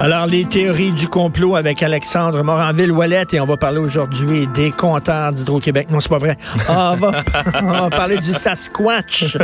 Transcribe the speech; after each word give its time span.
Alors, 0.00 0.26
les 0.26 0.44
théories 0.44 0.92
du 0.92 1.08
complot 1.08 1.56
avec 1.56 1.82
Alexandre 1.82 2.44
Moranville-Wallet 2.44 3.26
et 3.32 3.40
on 3.40 3.46
va 3.46 3.56
parler 3.56 3.78
aujourd'hui 3.78 4.46
des 4.46 4.70
compteurs 4.70 5.32
d'Hydro-Québec. 5.32 5.88
Non, 5.90 5.98
c'est 5.98 6.08
pas 6.08 6.18
vrai. 6.18 6.36
On 6.68 6.94
va, 6.94 7.12
on 7.62 7.72
va 7.72 7.90
parler 7.90 8.18
du 8.18 8.32
Sasquatch, 8.32 9.36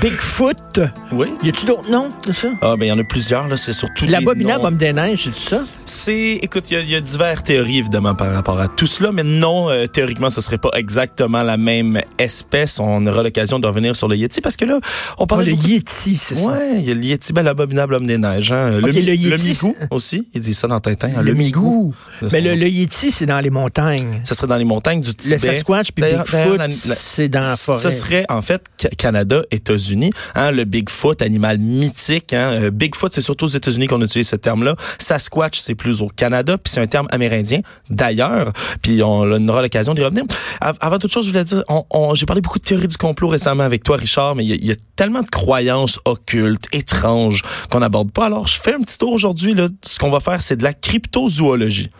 Bigfoot. 0.00 0.69
Oui. 1.12 1.28
Y 1.42 1.48
a-tu 1.50 1.66
d'autres 1.66 1.90
noms 1.90 2.10
de 2.26 2.32
ça? 2.32 2.48
Ah, 2.62 2.74
ben, 2.76 2.86
il 2.86 2.88
y 2.88 2.92
en 2.92 2.98
a 2.98 3.04
plusieurs, 3.04 3.48
là. 3.48 3.56
C'est 3.56 3.72
surtout. 3.72 4.06
L'abominable 4.06 4.64
homme 4.66 4.76
des 4.76 4.92
neiges, 4.92 5.24
c'est 5.32 5.50
ça? 5.50 5.62
C'est, 5.84 6.38
écoute, 6.42 6.70
il 6.70 6.74
y, 6.74 6.76
a- 6.76 6.80
il 6.80 6.90
y 6.90 6.94
a 6.94 7.00
diverses 7.00 7.42
théories, 7.42 7.78
évidemment, 7.78 8.14
par 8.14 8.32
rapport 8.32 8.60
à 8.60 8.68
tout 8.68 8.86
cela, 8.86 9.12
mais 9.12 9.22
non, 9.24 9.68
euh, 9.70 9.86
théoriquement, 9.86 10.30
ce 10.30 10.40
serait 10.40 10.58
pas 10.58 10.70
exactement 10.74 11.42
la 11.42 11.56
même 11.56 12.00
espèce. 12.18 12.78
On 12.80 13.06
aura 13.06 13.22
l'occasion 13.22 13.58
de 13.58 13.66
revenir 13.66 13.96
sur 13.96 14.08
le 14.08 14.16
Yeti 14.16 14.40
parce 14.40 14.56
que 14.56 14.64
là, 14.64 14.78
on 15.18 15.24
Oh, 15.24 15.26
parle 15.26 15.44
le 15.44 15.52
Yeti, 15.52 16.16
c'est 16.16 16.36
ça. 16.36 16.48
Ouais, 16.48 16.76
il 16.78 16.84
y 16.84 16.90
a 16.90 16.94
le 16.94 17.02
Yeti, 17.02 17.32
ben, 17.32 17.42
l'abominable 17.42 17.94
homme 17.94 18.06
des 18.06 18.18
neiges, 18.18 18.52
hein. 18.52 18.78
Ok, 18.82 18.92
mi- 18.94 19.02
le 19.02 19.14
Yeti, 19.14 19.48
migou 19.48 19.74
c'est- 19.78 19.88
aussi. 19.90 20.28
Il 20.34 20.40
dit 20.40 20.54
ça 20.54 20.66
dans 20.68 20.80
Tintin. 20.80 21.08
hein, 21.16 21.22
Le 21.22 21.34
migou. 21.34 21.94
Mais 22.22 22.28
son 22.30 22.36
le, 22.44 22.54
le 22.54 22.68
Yeti, 22.68 23.10
c'est 23.10 23.26
dans 23.26 23.40
les 23.40 23.50
montagnes. 23.50 24.20
Ce 24.24 24.34
serait 24.34 24.46
dans 24.46 24.56
les 24.56 24.64
montagnes 24.64 25.00
du 25.00 25.14
Tibet. 25.14 25.36
Le 25.36 25.40
Sasquatch 25.40 25.92
puis 25.92 26.04
Bigfoot, 26.04 26.60
c'est 26.68 27.28
dans 27.28 27.40
la 27.40 27.56
forêt. 27.56 27.80
Ce 27.80 27.90
serait 27.90 28.24
en 28.28 28.42
fait 28.42 28.62
Canada, 28.96 29.42
États-Unis. 29.50 30.10
Hein, 30.34 30.50
le 30.52 30.64
Bigfoot, 30.64 31.22
animal 31.22 31.58
mythique. 31.58 32.32
Hein, 32.32 32.52
euh, 32.62 32.70
Bigfoot, 32.70 33.12
c'est 33.12 33.20
surtout 33.20 33.46
aux 33.46 33.48
États-Unis 33.48 33.86
qu'on 33.86 34.00
utilise 34.02 34.28
ce 34.28 34.36
terme-là. 34.36 34.74
Sasquatch, 34.98 35.58
c'est 35.60 35.74
plus 35.74 36.00
au 36.02 36.08
Canada, 36.08 36.56
puis 36.58 36.72
c'est 36.72 36.80
un 36.80 36.86
terme 36.86 37.06
amérindien 37.10 37.60
d'ailleurs. 37.88 38.52
Puis 38.82 39.02
on, 39.02 39.48
aura 39.48 39.62
l'occasion 39.62 39.94
d'y 39.94 40.02
revenir. 40.04 40.24
Av- 40.60 40.76
Avant 40.80 40.98
toute 40.98 41.12
chose, 41.12 41.26
je 41.26 41.30
voulais 41.30 41.44
dire, 41.44 41.62
on, 41.68 41.84
on- 41.90 42.14
j'ai 42.14 42.26
parlé 42.26 42.42
beaucoup 42.42 42.58
de 42.58 42.64
théories 42.64 42.88
du 42.88 42.96
complot 42.96 43.28
récemment 43.28 43.64
avec 43.64 43.82
toi, 43.84 43.96
Richard, 43.96 44.34
mais 44.36 44.44
il 44.44 44.62
y, 44.64 44.68
y 44.68 44.72
a 44.72 44.76
tellement 44.96 45.22
de 45.22 45.28
croyances 45.30 45.98
occultes, 46.04 46.66
étranges 46.72 47.42
qu'on 47.70 47.80
n'aborde 47.80 48.10
pas. 48.12 48.26
Alors, 48.26 48.46
je 48.46 48.60
fais 48.60 48.74
un 48.74 48.80
petit 48.80 48.98
tour 48.98 49.12
aujourd'hui. 49.12 49.54
Ce 49.82 49.98
qu'on 49.98 50.10
va 50.10 50.20
faire, 50.20 50.40
c'est 50.42 50.56
de 50.56 50.62
la 50.62 50.72
cryptozoologie. 50.72 51.90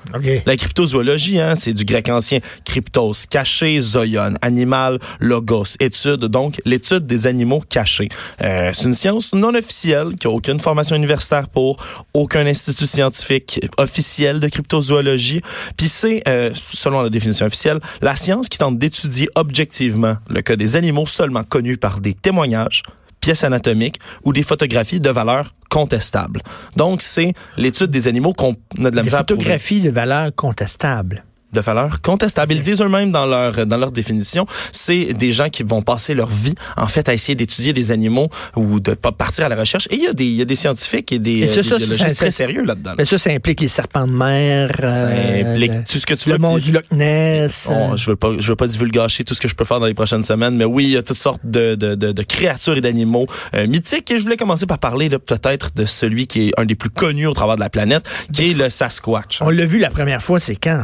La 0.46 0.56
cryptozoologie, 0.56 1.40
hein, 1.40 1.54
c'est 1.56 1.72
du 1.72 1.84
grec 1.84 2.08
ancien 2.08 2.40
cryptos, 2.64 3.26
caché, 3.28 3.80
zoion, 3.80 4.34
animal, 4.42 4.98
logos, 5.20 5.76
étude, 5.80 6.26
donc 6.26 6.60
l'étude 6.64 7.06
des 7.06 7.26
animaux 7.26 7.62
cachés. 7.68 8.08
Euh, 8.42 8.70
c'est 8.74 8.84
une 8.84 8.94
science 8.94 9.32
non 9.32 9.54
officielle 9.54 10.14
qui 10.18 10.26
a 10.26 10.30
aucune 10.30 10.60
formation 10.60 10.96
universitaire 10.96 11.48
pour, 11.48 11.76
aucun 12.14 12.46
institut 12.46 12.86
scientifique 12.86 13.60
officiel 13.78 14.40
de 14.40 14.48
cryptozoologie. 14.48 15.40
Puis 15.76 15.88
c'est, 15.88 16.22
euh, 16.28 16.50
selon 16.54 17.02
la 17.02 17.10
définition 17.10 17.46
officielle, 17.46 17.80
la 18.02 18.16
science 18.16 18.48
qui 18.48 18.58
tente 18.58 18.78
d'étudier 18.78 19.28
objectivement 19.34 20.16
le 20.28 20.40
cas 20.42 20.56
des 20.56 20.76
animaux 20.76 21.06
seulement 21.06 21.44
connus 21.44 21.76
par 21.76 22.00
des 22.00 22.14
témoignages 22.14 22.82
pièces 23.20 23.44
anatomiques 23.44 23.98
ou 24.24 24.32
des 24.32 24.42
photographies 24.42 25.00
de 25.00 25.10
valeur 25.10 25.52
contestable. 25.70 26.42
Donc, 26.76 27.00
c'est 27.00 27.32
l'étude 27.56 27.90
des 27.90 28.08
animaux 28.08 28.34
qu'on 28.34 28.56
a 28.84 28.90
de 28.90 28.96
la 28.96 29.02
misère 29.02 29.20
à 29.20 29.24
prouver 29.24 29.40
photographies 29.40 29.80
de 29.80 29.90
valeur 29.90 30.30
contestable. 30.34 31.24
De 31.52 31.60
valeur 31.60 32.00
contestable. 32.00 32.52
Ils 32.52 32.58
le 32.58 32.62
disent 32.62 32.80
eux-mêmes 32.82 33.10
dans 33.12 33.26
leur 33.26 33.66
dans 33.66 33.76
leur 33.76 33.90
définition, 33.92 34.46
c'est 34.72 35.12
des 35.14 35.32
gens 35.32 35.48
qui 35.48 35.62
vont 35.62 35.82
passer 35.82 36.14
leur 36.14 36.28
vie 36.28 36.54
en 36.76 36.86
fait 36.86 37.08
à 37.08 37.14
essayer 37.14 37.34
d'étudier 37.34 37.72
des 37.72 37.92
animaux 37.92 38.28
ou 38.56 38.80
de 38.80 38.94
pas 38.94 39.12
partir 39.12 39.44
à 39.46 39.48
la 39.48 39.56
recherche. 39.56 39.86
Et 39.90 39.96
il 39.96 40.04
y 40.04 40.06
a 40.08 40.12
des 40.12 40.24
il 40.24 40.34
y 40.36 40.42
a 40.42 40.44
des 40.44 40.56
scientifiques 40.56 41.12
et 41.12 41.18
des, 41.18 41.48
ça, 41.48 41.62
ça, 41.62 41.62
des 41.62 41.68
ça, 41.68 41.76
biologistes 41.78 42.08
ça- 42.08 42.14
très 42.14 42.30
sérieux 42.30 42.64
là-dedans. 42.64 42.92
Mais 42.98 43.04
ça, 43.04 43.18
ça 43.18 43.30
implique 43.30 43.60
les 43.60 43.68
serpents 43.68 44.06
de 44.06 44.12
mer. 44.12 44.70
Ça 44.78 44.84
euh, 44.86 45.52
implique 45.54 45.74
le- 45.74 45.84
tout 45.84 45.98
ce 45.98 46.06
que 46.06 46.14
tu 46.14 46.28
Le 46.28 46.36
veux. 46.36 46.40
mont 46.40 46.54
puis- 46.56 46.64
du 46.64 46.72
Loch 46.72 46.84
Ness. 46.92 47.66
Bon, 47.68 47.92
euh, 47.92 47.96
je 47.96 48.10
veux 48.10 48.16
pas, 48.16 48.32
je 48.38 48.48
veux 48.48 48.56
pas 48.56 48.66
divulgacher 48.66 49.24
tout 49.24 49.34
ce 49.34 49.40
que 49.40 49.48
je 49.48 49.54
peux 49.54 49.64
faire 49.64 49.80
dans 49.80 49.86
les 49.86 49.94
prochaines 49.94 50.22
semaines, 50.22 50.56
mais 50.56 50.64
oui, 50.64 50.84
il 50.84 50.90
y 50.90 50.96
a 50.96 51.02
toutes 51.02 51.16
sortes 51.16 51.40
de, 51.44 51.74
de, 51.74 51.94
de, 51.94 52.12
de 52.12 52.22
créatures 52.22 52.76
et 52.76 52.80
d'animaux 52.80 53.26
euh, 53.54 53.66
mythiques. 53.66 54.10
Et 54.10 54.18
je 54.18 54.22
voulais 54.22 54.36
commencer 54.36 54.66
par 54.66 54.78
parler 54.78 55.08
peut-être 55.10 55.74
de 55.74 55.84
celui 55.86 56.26
qui 56.26 56.48
est 56.48 56.52
un 56.60 56.64
des 56.64 56.74
plus 56.74 56.90
connus 56.90 57.26
au 57.26 57.32
travers 57.32 57.56
de 57.56 57.60
la 57.60 57.70
planète, 57.70 58.02
qui 58.32 58.50
est 58.50 58.54
le 58.54 58.68
Sasquatch. 58.70 59.40
On 59.42 59.50
l'a 59.50 59.66
vu 59.66 59.78
la 59.78 59.90
première 59.90 60.22
fois, 60.22 60.38
c'est 60.40 60.56
quand? 60.56 60.82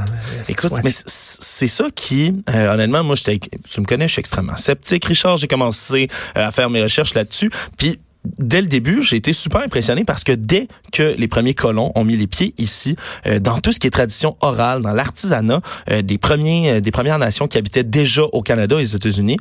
Écoute, 0.59 0.73
Ouais. 0.73 0.81
mais 0.85 0.91
c'est 1.07 1.67
ça 1.67 1.87
qui, 1.95 2.35
euh, 2.55 2.73
honnêtement, 2.75 3.05
moi, 3.05 3.15
j'étais, 3.15 3.39
tu 3.71 3.81
me 3.81 3.87
connais, 3.87 4.09
je 4.09 4.13
suis 4.13 4.21
extrêmement 4.21 4.57
sceptique, 4.57 5.05
Richard. 5.05 5.37
J'ai 5.37 5.49
commencé 5.49 6.09
euh, 6.37 6.47
à 6.49 6.51
faire 6.51 6.71
mes 6.71 6.83
recherches 6.83 7.15
là-dessus, 7.15 7.51
puis 7.77 7.99
dès 8.39 8.61
le 8.61 8.67
début, 8.67 9.03
j'ai 9.03 9.15
été 9.17 9.33
super 9.33 9.61
impressionné 9.61 10.05
parce 10.05 10.25
que 10.25 10.33
dès 10.33 10.67
que 10.93 11.15
les 11.17 11.29
premiers 11.29 11.55
colons 11.55 11.93
ont 11.95 12.03
mis 12.03 12.17
les 12.17 12.27
pieds 12.27 12.55
ici, 12.59 12.97
euh, 13.27 13.39
dans 13.39 13.61
tout 13.61 13.71
ce 13.73 13.79
qui 13.79 13.87
est 13.87 13.91
tradition 13.91 14.37
orale, 14.41 14.83
dans 14.83 14.93
l'artisanat, 14.93 15.61
euh, 15.91 16.03
des 16.03 16.19
premiers, 16.19 16.71
euh, 16.71 16.81
des 16.81 16.91
premières 16.91 17.21
nations 17.21 17.47
qui 17.47 17.57
habitaient 17.57 17.85
déjà 17.85 18.23
au 18.33 18.43
Canada 18.43 18.77
et 18.81 18.83
aux 18.83 18.97
États-Unis, 18.97 19.37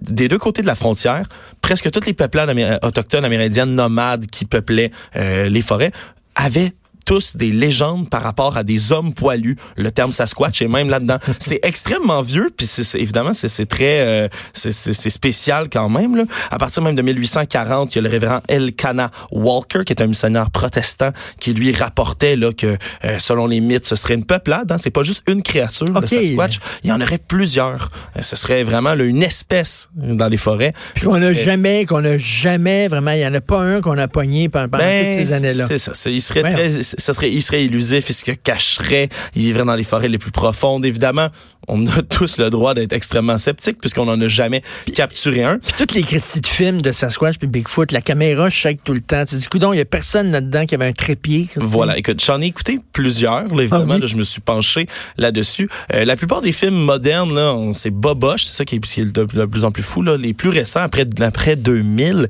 des 0.00 0.26
deux 0.26 0.38
côtés 0.38 0.62
de 0.62 0.66
la 0.66 0.74
frontière, 0.74 1.28
presque 1.60 1.90
toutes 1.92 2.06
les 2.06 2.12
peuplades 2.14 2.48
amé- 2.50 2.76
autochtones 2.82 3.24
amérindiennes 3.24 3.72
nomades 3.74 4.26
qui 4.26 4.46
peuplaient 4.46 4.90
euh, 5.14 5.48
les 5.48 5.62
forêts 5.62 5.92
avaient 6.34 6.72
tous 7.04 7.36
des 7.36 7.50
légendes 7.50 8.08
par 8.08 8.22
rapport 8.22 8.56
à 8.56 8.62
des 8.62 8.92
hommes 8.92 9.12
poilus. 9.12 9.56
Le 9.76 9.90
terme 9.90 10.12
Sasquatch 10.12 10.62
est 10.62 10.68
même 10.68 10.88
là-dedans. 10.88 11.18
c'est 11.38 11.60
extrêmement 11.62 12.22
vieux, 12.22 12.50
puis 12.56 12.66
c'est, 12.66 12.98
évidemment 12.98 13.32
c'est, 13.32 13.66
très 13.66 14.00
euh, 14.00 14.28
c'est, 14.52 14.72
spécial 15.10 15.68
quand 15.70 15.88
même. 15.88 16.16
Là. 16.16 16.24
À 16.50 16.58
partir 16.58 16.82
même 16.82 16.94
de 16.94 17.02
1840, 17.02 17.94
il 17.94 17.96
y 17.96 17.98
a 17.98 18.02
le 18.02 18.08
révérend 18.08 18.40
Elkanah 18.48 19.10
Walker, 19.32 19.80
qui 19.84 19.92
est 19.92 20.02
un 20.02 20.06
missionnaire 20.06 20.50
protestant, 20.50 21.10
qui 21.40 21.52
lui 21.52 21.72
rapportait 21.72 22.36
là 22.36 22.52
que 22.52 22.76
euh, 23.04 23.18
selon 23.18 23.46
les 23.46 23.60
mythes, 23.60 23.86
ce 23.86 23.96
serait 23.96 24.14
une 24.14 24.24
peuplade. 24.24 24.70
Hein? 24.70 24.78
C'est 24.78 24.90
pas 24.90 25.02
juste 25.02 25.22
une 25.28 25.42
créature, 25.42 25.90
Ok. 25.94 26.02
le 26.02 26.06
Sasquatch. 26.08 26.58
Il 26.82 26.90
y 26.90 26.92
en 26.92 27.00
aurait 27.00 27.18
plusieurs. 27.18 27.90
Euh, 28.16 28.22
ce 28.22 28.36
serait 28.36 28.64
vraiment 28.64 28.94
là, 28.94 29.04
une 29.04 29.22
espèce 29.22 29.88
dans 29.94 30.28
les 30.28 30.36
forêts. 30.36 30.72
Puis 30.94 31.04
qu'on 31.04 31.18
n'a 31.18 31.32
jamais, 31.32 31.84
qu'on 31.84 32.04
a 32.04 32.18
jamais 32.18 32.88
vraiment, 32.88 33.12
il 33.12 33.18
n'y 33.18 33.26
en 33.26 33.34
a 33.34 33.40
pas 33.40 33.60
un 33.60 33.80
qu'on 33.80 33.98
a 33.98 34.08
pogné 34.08 34.48
pendant, 34.48 34.78
ben, 34.78 35.04
toutes 35.04 35.26
ces 35.26 35.32
années-là. 35.32 35.66
C'est 35.68 35.78
ça. 35.78 35.92
Il 36.10 36.20
serait 36.20 36.40
Voyons. 36.40 36.56
très, 36.56 36.82
ça 36.98 37.12
serait, 37.12 37.30
il 37.30 37.42
serait 37.42 37.64
illusif, 37.64 38.10
il 38.10 38.14
se 38.14 38.30
cacherait, 38.32 39.08
il 39.34 39.42
vivrait 39.42 39.64
dans 39.64 39.74
les 39.76 39.84
forêts 39.84 40.08
les 40.08 40.18
plus 40.18 40.30
profondes. 40.30 40.84
Évidemment, 40.84 41.28
on 41.68 41.86
a 41.86 42.02
tous 42.08 42.38
le 42.38 42.50
droit 42.50 42.74
d'être 42.74 42.92
extrêmement 42.92 43.38
sceptiques 43.38 43.78
puisqu'on 43.80 44.04
n'en 44.04 44.20
a 44.20 44.28
jamais 44.28 44.62
capturé 44.94 45.42
un. 45.44 45.58
Puis 45.58 45.72
toutes 45.78 45.92
les 45.94 46.02
critiques 46.02 46.42
de 46.42 46.48
films 46.48 46.80
de 46.82 46.92
Sasquatch 46.92 47.38
puis 47.38 47.46
Bigfoot, 47.48 47.90
la 47.92 48.00
caméra 48.00 48.50
shake 48.50 48.84
tout 48.84 48.92
le 48.92 49.00
temps. 49.00 49.24
Tu 49.24 49.34
te 49.36 49.40
dis, 49.40 49.46
coudon, 49.46 49.72
il 49.72 49.78
y 49.78 49.80
a 49.80 49.84
personne 49.84 50.30
là-dedans 50.30 50.66
qui 50.66 50.74
avait 50.74 50.86
un 50.86 50.92
trépied. 50.92 51.48
Voilà, 51.56 51.96
écoute, 51.98 52.22
j'en 52.24 52.40
ai 52.42 52.46
écouté 52.46 52.78
plusieurs, 52.92 53.54
là, 53.54 53.62
évidemment, 53.62 53.84
Ah 53.90 53.94
oui? 53.94 54.00
là, 54.00 54.06
je 54.06 54.16
me 54.16 54.22
suis 54.22 54.40
penché 54.40 54.86
là-dessus. 55.16 55.68
Euh, 55.92 56.04
la 56.04 56.16
plupart 56.16 56.40
des 56.42 56.52
films 56.52 56.74
modernes, 56.76 57.34
là, 57.34 57.54
on- 57.54 57.72
c'est 57.72 57.90
boboche, 57.90 58.44
c'est 58.44 58.56
ça 58.56 58.64
qui 58.64 58.76
est, 58.76 58.80
qui 58.80 59.00
est 59.00 59.04
de, 59.04 59.24
de 59.24 59.44
plus 59.46 59.64
en 59.64 59.70
plus 59.72 59.82
fou. 59.82 60.02
Là. 60.02 60.16
Les 60.16 60.34
plus 60.34 60.50
récents, 60.50 60.80
après, 60.80 61.06
après 61.20 61.56
2000, 61.56 62.28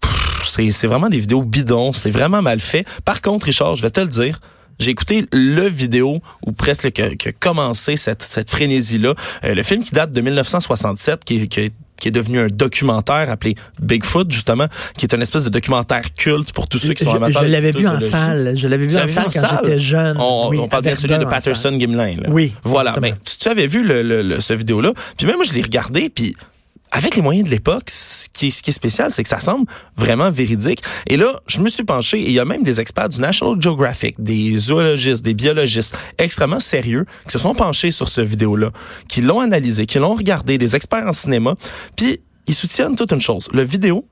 pff, 0.00 0.31
c'est 0.44 0.70
c'est 0.70 0.86
vraiment 0.86 1.08
des 1.08 1.18
vidéos 1.18 1.42
bidons, 1.42 1.92
c'est 1.92 2.10
vraiment 2.10 2.42
mal 2.42 2.60
fait. 2.60 2.86
Par 3.04 3.20
contre, 3.20 3.46
Richard, 3.46 3.76
je 3.76 3.82
vais 3.82 3.90
te 3.90 4.00
le 4.00 4.06
dire, 4.06 4.38
j'ai 4.78 4.90
écouté 4.90 5.26
le 5.32 5.66
vidéo 5.68 6.20
ou 6.46 6.52
presque 6.52 6.92
que, 6.92 7.14
que 7.14 7.30
commencé 7.38 7.96
cette, 7.96 8.22
cette 8.22 8.50
frénésie-là. 8.50 9.14
Euh, 9.44 9.54
le 9.54 9.62
film 9.62 9.82
qui 9.82 9.92
date 9.92 10.12
de 10.12 10.20
1967, 10.20 11.24
qui, 11.24 11.36
est- 11.42 11.46
qui 11.46 11.60
est 11.60 11.72
qui 12.00 12.08
est 12.08 12.10
devenu 12.12 12.40
un 12.40 12.48
documentaire 12.48 13.30
appelé 13.30 13.54
Bigfoot, 13.80 14.28
justement, 14.28 14.66
qui 14.98 15.06
est 15.06 15.14
une 15.14 15.22
espèce 15.22 15.44
de 15.44 15.50
documentaire 15.50 16.02
culte 16.16 16.52
pour 16.52 16.66
tous 16.66 16.78
ceux 16.78 16.94
qui 16.94 17.04
sont 17.04 17.12
je, 17.12 17.16
amateurs 17.18 17.44
je 17.44 17.48
l'avais 17.48 17.70
vu 17.70 17.86
en 17.86 18.00
salle. 18.00 18.54
Je 18.56 18.66
l'avais 18.66 18.86
vu 18.86 18.96
en 18.96 19.06
salle 19.06 19.24
quand 19.32 19.58
j'étais 19.62 19.78
jeune. 19.78 20.16
On, 20.18 20.48
Oui, 20.50 20.58
on 20.58 20.66
parle 20.66 20.82
bien 20.82 20.96
celui 20.96 21.16
de. 21.16 21.24
Patterson 21.26 21.76
Gimlin. 21.78 22.16
Là. 22.16 22.28
Oui, 22.28 22.54
Voilà. 22.64 22.96
Ben, 23.00 23.14
tu, 23.24 23.36
tu 23.36 23.48
avais 23.48 23.68
vu 23.68 23.84
le, 23.84 24.02
le, 24.02 24.22
le- 24.22 24.40
ce 24.40 24.52
vidéo-là. 24.52 24.92
Puis 25.16 25.28
même 25.28 25.36
moi, 25.36 25.44
je 25.44 25.52
l'ai 25.52 25.62
regardé, 25.62 26.08
puis 26.10 26.34
avec 26.92 27.16
les 27.16 27.22
moyens 27.22 27.44
de 27.46 27.50
l'époque, 27.50 27.88
ce 27.90 28.28
qui, 28.32 28.46
est- 28.48 28.70
spécial, 28.70 29.10
c'est 29.10 29.22
que 29.22 29.28
ça 29.28 29.40
semble 29.40 29.66
vraiment 29.96 30.30
véridique. 30.30 30.82
Et 31.08 31.16
là, 31.16 31.32
je 31.46 31.60
me 31.60 31.68
suis 31.68 31.84
penché, 31.84 32.18
et 32.20 32.26
il 32.26 32.32
y 32.32 32.38
a 32.38 32.44
même 32.44 32.62
des 32.62 32.80
experts 32.80 33.08
du 33.08 33.20
National 33.20 33.56
Geographic, 33.60 34.14
des 34.22 34.56
zoologistes, 34.56 35.24
des 35.24 35.34
biologistes 35.34 35.96
extrêmement 36.18 36.60
sérieux 36.60 37.06
qui 37.26 37.32
se 37.32 37.38
sont 37.38 37.54
penchés 37.54 37.90
sur 37.90 38.08
ce 38.08 38.20
vidéo-là, 38.20 38.70
qui 39.08 39.22
l'ont 39.22 39.40
analysé, 39.40 39.86
qui 39.86 39.98
l'ont 39.98 40.14
regardé, 40.14 40.58
des 40.58 40.76
experts 40.76 41.06
en 41.06 41.12
cinéma, 41.12 41.54
puis 41.96 42.20
ils 42.46 42.54
soutiennent 42.54 42.94
toute 42.96 43.12
une 43.12 43.20
chose. 43.20 43.48
Le 43.52 43.62
vidéo 43.62 44.04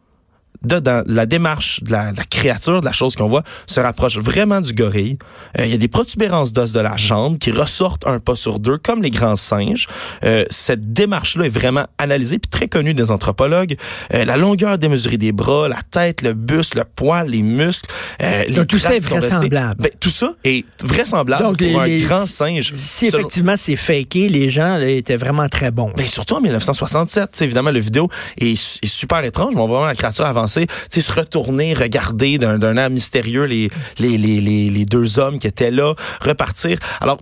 dedans, 0.63 1.03
la 1.07 1.27
démarche 1.27 1.83
de 1.83 1.93
la, 1.93 2.13
de 2.13 2.17
la 2.17 2.25
créature, 2.25 2.81
de 2.81 2.85
la 2.85 2.93
chose 2.93 3.17
qu'on 3.17 3.29
voit, 3.29 3.43
se 3.67 3.81
rapproche 3.81 4.19
vraiment 4.19 4.61
du 4.61 4.73
gorille. 4.73 5.19
Euh, 5.59 5.65
il 5.67 5.71
y 5.71 5.75
a 5.75 5.79
des 5.79 5.89
protubérances 5.89 6.53
d'os 6.53 6.73
de 6.73 6.81
la 6.81 6.97
jambe 6.97 7.39
qui 7.39 7.51
ressortent 7.51 8.07
un 8.07 8.19
pas 8.21 8.37
sur 8.37 8.59
deux, 8.59 8.79
comme 8.79 9.03
les 9.03 9.11
grands 9.11 9.37
singes. 9.37 9.89
Euh, 10.25 10.45
cette 10.51 10.93
démarche-là 10.93 11.47
est 11.47 11.49
vraiment 11.49 11.87
analysée 11.99 12.39
puis 12.39 12.51
très 12.51 12.69
connue 12.69 12.95
des 12.95 13.11
anthropologues. 13.11 13.77
Euh, 14.15 14.25
la 14.25 14.37
longueur 14.37 14.79
démesurée 14.79 15.17
des 15.19 15.33
bras, 15.33 15.69
la 15.69 15.81
tête, 15.91 16.23
le 16.23 16.33
buste, 16.35 16.75
le 16.75 16.85
poil, 16.85 17.29
les 17.29 17.43
muscles. 17.43 17.89
Euh, 18.23 18.45
les 18.49 18.55
Donc, 18.55 18.67
tout 18.67 18.79
ça 18.79 18.95
est 18.97 19.01
vraisemblable. 19.05 19.83
Ben, 19.83 19.91
tout 20.01 20.11
ça 20.11 20.33
est 20.45 20.65
vraisemblable 20.85 21.43
Donc, 21.45 21.61
les- 21.61 21.73
pour 21.73 21.81
un 21.83 21.87
les- 21.87 22.01
grand 22.01 22.27
singe. 22.27 22.73
Si 22.75 23.07
effectivement 23.07 23.55
c'est 23.57 23.77
faké, 23.77 24.29
les 24.29 24.49
gens 24.51 24.77
là, 24.77 24.89
étaient 24.89 25.17
vraiment 25.17 25.49
très 25.49 25.71
bons. 25.71 25.93
ben 25.97 26.07
surtout 26.07 26.35
en 26.35 26.41
1967, 26.41 27.31
tu 27.33 27.39
sais, 27.39 27.45
évidemment 27.45 27.71
le 27.71 27.79
vidéo 27.81 28.09
est 28.39 28.57
super 28.85 29.23
étrange, 29.25 29.55
mais 29.55 29.61
on 29.61 29.67
voit 29.67 29.79
vraiment 29.79 29.87
la 29.87 29.95
créature 29.95 30.25
avancer, 30.27 30.50
sais, 30.51 30.67
se 31.01 31.13
retourner, 31.13 31.75
regarder 31.75 32.39
d'un 32.39 32.77
air 32.77 32.91
mystérieux 32.91 33.45
les, 33.45 33.71
les, 33.99 34.19
les, 34.19 34.41
les, 34.41 34.71
les 34.71 34.85
deux 34.85 35.19
hommes 35.19 35.39
qui 35.39 35.47
étaient 35.47 35.71
là, 35.71 35.95
repartir. 36.21 36.79
Alors, 37.01 37.19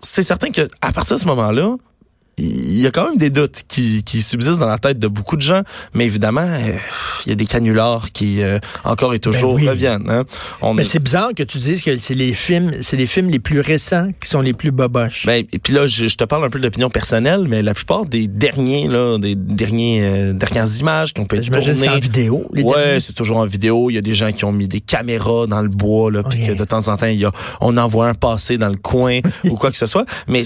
c'est 0.00 0.22
certain 0.22 0.50
que 0.50 0.68
à 0.80 0.92
partir 0.92 1.16
de 1.16 1.20
ce 1.20 1.26
moment-là, 1.26 1.76
il 2.38 2.80
y 2.80 2.86
a 2.86 2.90
quand 2.90 3.04
même 3.08 3.18
des 3.18 3.30
doutes 3.30 3.62
qui, 3.68 4.02
qui 4.04 4.22
subsistent 4.22 4.60
dans 4.60 4.68
la 4.68 4.78
tête 4.78 4.98
de 4.98 5.06
beaucoup 5.06 5.36
de 5.36 5.42
gens, 5.42 5.60
mais 5.94 6.06
évidemment, 6.06 6.40
euh, 6.40 6.72
il 7.26 7.28
y 7.28 7.32
a 7.32 7.34
des 7.34 7.44
canulars 7.44 8.10
qui 8.12 8.42
euh, 8.42 8.58
encore 8.84 9.12
et 9.14 9.18
toujours 9.18 9.54
oui. 9.54 9.68
reviennent. 9.68 10.08
Hein. 10.08 10.24
On 10.62 10.74
Mais 10.74 10.82
est- 10.82 10.86
c'est 10.86 10.98
bizarre 10.98 11.30
que 11.36 11.42
tu 11.42 11.58
dises 11.58 11.82
que 11.82 11.96
c'est 11.98 12.14
les 12.14 12.32
films, 12.32 12.70
c'est 12.80 12.96
les 12.96 13.06
films 13.06 13.28
les 13.28 13.38
plus 13.38 13.60
récents 13.60 14.08
qui 14.20 14.28
sont 14.28 14.40
les 14.40 14.54
plus 14.54 14.70
boboches. 14.70 15.26
Ben, 15.26 15.44
et 15.52 15.58
puis 15.58 15.72
là, 15.74 15.86
je, 15.86 16.06
je 16.08 16.16
te 16.16 16.24
parle 16.24 16.44
un 16.44 16.50
peu 16.50 16.58
d'opinion 16.58 16.88
personnelle, 16.90 17.46
mais 17.48 17.62
la 17.62 17.74
plupart 17.74 18.06
des 18.06 18.26
derniers, 18.28 18.88
là, 18.88 19.18
des 19.18 19.34
derniers, 19.34 20.00
euh, 20.02 20.32
dernières 20.32 20.74
images 20.78 21.12
qu'on 21.12 21.26
peut 21.26 21.40
J'imagine 21.42 21.74
que 21.74 21.78
c'est 21.80 21.84
en 21.88 21.92
tourner. 21.92 22.00
vidéo. 22.00 22.46
Les 22.54 22.62
Ouais, 22.62 22.98
c'est 23.00 23.12
toujours 23.12 23.36
en 23.38 23.44
vidéo. 23.46 23.90
Il 23.90 23.94
y 23.94 23.98
a 23.98 24.02
des 24.02 24.14
gens 24.14 24.32
qui 24.32 24.44
ont 24.46 24.52
mis 24.52 24.68
des 24.68 24.80
caméras 24.80 25.46
dans 25.46 25.60
le 25.62 25.68
bois, 25.68 26.10
là, 26.10 26.22
puis 26.22 26.40
que 26.46 26.52
de 26.52 26.64
temps 26.64 26.88
en 26.88 26.96
temps, 26.96 27.06
il 27.06 27.18
y 27.18 27.24
a, 27.24 27.30
on 27.60 27.76
en 27.76 27.88
voit 27.88 28.08
un 28.08 28.14
passer 28.14 28.56
dans 28.58 28.68
le 28.70 28.76
coin 28.78 29.20
ou 29.44 29.56
quoi 29.56 29.70
que 29.70 29.76
ce 29.76 29.86
soit. 29.86 30.06
Mais 30.28 30.42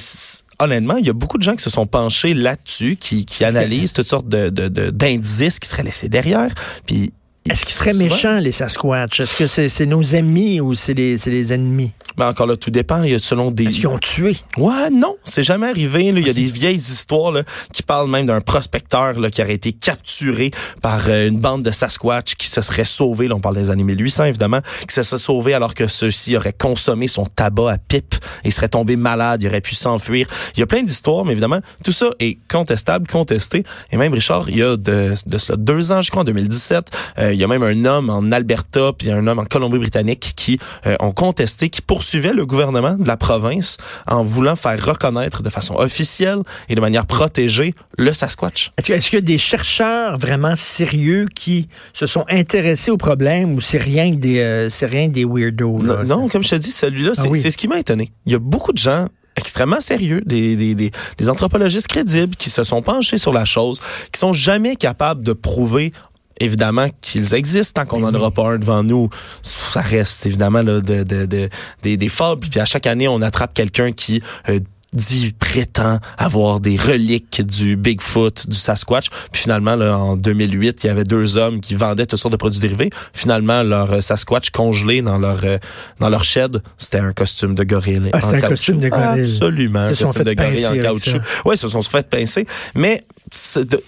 honnêtement, 0.59 0.97
il 0.97 1.07
y 1.07 1.11
a 1.11 1.13
beaucoup 1.13 1.39
de 1.39 1.43
gens 1.43 1.55
qui 1.55 1.63
se 1.63 1.71
sont 1.71 1.87
penchés 1.87 2.35
là-dessus, 2.35 2.97
qui, 2.97 3.25
qui 3.25 3.45
analysent 3.45 3.93
toutes 3.93 4.07
sortes 4.07 4.29
de, 4.29 4.49
d'indices 4.91 5.59
qui 5.59 5.69
seraient 5.69 5.83
laissés 5.83 6.09
derrière. 6.09 6.53
Puis 6.87 7.13
Est-ce 7.49 7.65
qu'ils 7.65 7.75
seraient 7.75 7.95
méchants, 7.95 8.39
les 8.39 8.53
Sasquatch? 8.53 9.21
Est-ce 9.21 9.39
que 9.39 9.47
c'est 9.47 9.69
c'est 9.69 9.87
nos 9.87 10.15
amis 10.15 10.61
ou 10.61 10.75
c'est 10.75 10.95
les, 10.95 11.19
c'est 11.19 11.31
les 11.31 11.53
ennemis? 11.53 11.93
Ben 12.17 12.29
encore 12.29 12.47
là, 12.47 12.57
tout 12.57 12.71
dépend. 12.71 13.03
Il 13.03 13.11
y 13.11 13.15
a 13.15 13.19
selon 13.19 13.51
des. 13.51 13.67
Qu'ils 13.67 13.87
ont 13.87 13.99
tué? 13.99 14.37
Ouais, 14.57 14.91
non, 14.91 15.17
c'est 15.25 15.43
jamais 15.43 15.69
arrivé. 15.69 16.13
là. 16.13 16.21
Il 16.21 16.27
y 16.27 16.31
a 16.31 16.33
des 16.33 16.45
vieilles 16.45 16.77
histoires 16.77 17.33
là, 17.33 17.43
qui 17.73 17.83
parlent 17.83 18.09
même 18.11 18.27
d'un 18.27 18.41
prospecteur 18.41 19.19
là, 19.19 19.31
qui 19.31 19.43
aurait 19.43 19.55
été 19.55 19.73
capturé 19.73 20.51
par 20.81 21.03
euh, 21.09 21.29
une 21.29 21.39
bande 21.39 21.63
de 21.63 21.71
Sasquatch 21.71 22.35
qui 22.37 22.49
se 22.49 22.63
serait 22.63 22.85
sauvé. 22.85 23.29
Là, 23.29 23.35
on 23.35 23.41
parle 23.41 23.57
des 23.57 23.71
années 23.71 23.85
1800, 23.85 24.25
évidemment, 24.25 24.61
qui 24.89 24.95
se 24.95 25.03
serait 25.03 25.19
sauvé 25.19 25.55
alors 25.55 25.75
que 25.75 25.87
ceux-ci 25.87 26.37
auraient 26.37 26.53
consommé 26.53 27.09
son 27.09 27.27
tabac 27.27 27.73
à 27.73 27.79
pipe 27.79 28.15
et 28.45 28.51
serait 28.51 28.69
tombé 28.69 28.97
malade. 28.97 29.43
Il 29.43 29.49
aurait 29.49 29.61
pu 29.61 29.75
s'enfuir. 29.75 30.27
Il 30.57 30.61
y 30.61 30.63
a 30.63 30.67
plein 30.67 30.83
d'histoires, 30.83 31.25
mais 31.25 31.33
évidemment, 31.33 31.61
tout 31.85 31.93
ça 31.93 32.11
est 32.19 32.39
contestable, 32.49 33.07
contesté. 33.07 33.65
Et 33.91 33.97
même, 33.97 34.13
Richard, 34.15 34.49
il 34.49 34.59
y 34.59 34.63
a 34.63 34.77
de, 34.77 35.13
de 35.27 35.39
cela 35.39 35.57
deux 35.57 35.93
ans, 35.93 36.03
je 36.03 36.11
crois, 36.11 36.23
en 36.23 36.25
2017, 36.25 36.91
euh, 37.19 37.33
il 37.33 37.39
y 37.41 37.45
a 37.45 37.47
même 37.49 37.63
un 37.63 37.85
homme 37.85 38.11
en 38.11 38.31
Alberta 38.33 38.93
puis 38.97 39.11
un 39.11 39.27
homme 39.27 39.39
en 39.39 39.45
Colombie-Britannique 39.45 40.33
qui 40.37 40.59
euh, 40.87 40.97
ont 41.01 41.13
contesté, 41.13 41.69
qui 41.69 41.83
poursuivaient 42.07 42.33
le 42.35 42.47
gouvernement 42.47 42.97
de 42.97 43.07
la 43.09 43.17
province 43.17 43.79
en 44.07 44.23
voulant 44.23 44.55
faire 44.55 44.79
reconnaître 44.85 45.43
de 45.43 45.51
façon 45.51 45.75
officielle 45.75 46.39
et 46.69 46.77
de 46.77 46.81
manière 46.81 47.05
protégée 47.05 47.75
le 47.99 48.13
Sasquatch. 48.13 48.71
Est-ce 48.79 49.09
qu'il 49.11 49.15
y 49.15 49.17
a 49.17 49.21
des 49.21 49.39
chercheurs 49.39 50.17
vraiment 50.17 50.55
sérieux 50.55 51.27
qui 51.35 51.67
se 51.93 52.07
sont 52.07 52.25
intéressés 52.31 52.93
au 52.93 52.97
problème 52.97 53.55
ou 53.55 53.61
c'est 53.61 53.79
rien 53.79 54.13
que 54.13 54.17
des, 54.19 54.39
euh, 54.39 54.71
c'est 54.71 54.87
rien 54.87 55.09
que 55.09 55.15
des 55.15 55.25
weirdos? 55.25 55.83
là? 55.83 56.05
Non, 56.05 56.21
non, 56.21 56.29
comme 56.29 56.45
je 56.45 56.51
te 56.51 56.55
dis, 56.55 56.71
celui-là, 56.71 57.11
c'est 57.15 57.27
Ah 57.27 57.31
oui. 57.31 57.41
c'est 57.41 57.51
ce 57.51 57.57
qui 57.57 57.67
m'a 57.67 57.81
étonné. 57.81 58.13
Il 58.25 58.31
y 58.31 58.37
a 58.37 58.39
beaucoup 58.39 58.73
de 58.73 58.79
gens 58.79 59.09
extrêmement 59.35 59.81
sérieux, 59.81 60.23
des, 60.25 60.55
des, 60.55 60.77
des, 60.77 60.93
des 61.19 61.29
anthropologistes 61.29 61.89
crédibles 61.89 62.37
qui 62.37 62.51
se 62.51 62.63
sont 62.63 62.83
penchés 62.83 63.19
sur 63.19 63.33
la 63.33 63.45
chose, 63.45 63.81
qui 64.13 64.21
sont 64.21 64.33
jamais 64.33 64.77
capables 64.77 65.25
de 65.25 65.33
prouver 65.33 65.93
évidemment 66.41 66.87
qu'ils 67.01 67.35
existent 67.35 67.83
tant 67.83 67.87
qu'on 67.89 68.01
n'en 68.01 68.15
aura 68.15 68.31
pas 68.31 68.49
un 68.51 68.59
devant 68.59 68.83
nous 68.83 69.09
ça 69.43 69.81
reste 69.81 70.27
évidemment 70.27 70.63
là, 70.63 70.81
de, 70.81 71.03
de, 71.03 71.27
de- 71.27 71.49
des, 71.83 71.97
des 71.97 72.09
fables 72.09 72.41
puis 72.49 72.61
à 72.61 72.65
chaque 72.65 72.87
année 72.87 73.09
on 73.09 73.23
attrape 73.23 73.55
quelqu'un 73.55 73.93
qui 73.93 74.23
euh, 74.49 74.59
dit 74.93 75.35
prétend 75.39 75.99
avoir 76.17 76.59
des 76.61 76.77
reliques 76.77 77.43
du 77.45 77.77
Bigfoot, 77.77 78.49
du 78.49 78.57
Sasquatch. 78.57 79.11
Puis 79.31 79.43
finalement, 79.43 79.77
là, 79.77 79.99
en 79.99 80.17
2008, 80.17 80.85
il 80.85 80.87
y 80.87 80.91
avait 80.91 81.05
deux 81.05 81.37
hommes 81.37 81.61
qui 81.61 81.75
vendaient 81.75 82.07
toutes 82.07 82.19
sortes 82.21 82.33
de 82.33 82.39
produits 82.39 82.61
dérivés. 82.61 82.89
Finalement, 83.13 83.63
leur 83.63 83.93
euh, 83.93 84.01
Sasquatch 84.01 84.51
congelé 84.51 85.03
dans 85.03 85.19
leur 85.19 85.41
euh, 85.45 85.59
dans 86.01 86.09
leur 86.09 86.25
shed, 86.25 86.63
c'était 86.79 87.01
un 87.01 87.13
costume 87.13 87.55
de 87.55 87.65
gorille. 87.65 88.09
Ah, 88.15 88.19
en 88.25 88.29
un 88.29 88.33
caoutchouc. 88.41 88.49
costume 88.49 88.79
de 88.81 88.89
gorille. 88.89 89.21
Absolument, 89.23 89.81
un 89.81 89.89
costume 89.95 90.25
de 90.25 90.33
gorille 90.35 90.67
en 90.67 90.79
caoutchouc. 90.81 91.21
Oui, 91.45 91.57
ils 91.57 91.59
se 91.59 91.69
sont 91.69 91.83
fait 91.83 92.09
pincer. 92.09 92.47
Mais 92.75 93.05